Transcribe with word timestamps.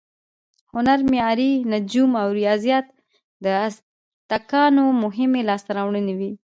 هنر، 0.73 0.99
معماري، 1.11 1.51
نجوم 1.71 2.11
او 2.21 2.27
ریاضیاتو 2.39 2.93
د 3.43 3.45
ازتکانو 3.67 4.83
مهمې 5.03 5.41
لاسته 5.49 5.71
راوړنې 5.77 6.13
وې. 6.19 6.31